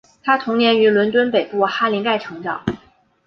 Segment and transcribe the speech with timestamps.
[0.23, 2.65] 她童年于伦敦北部哈林盖成长。